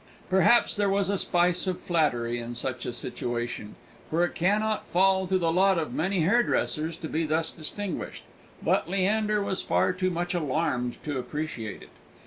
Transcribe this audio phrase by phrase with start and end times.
[0.31, 3.75] Perhaps there was a spice of flattery in such a situation
[4.09, 8.23] for it cannot fall to the lot of many hairdressers to be thus distinguished
[8.63, 11.89] but Leander was far too much alarmed to appreciate it.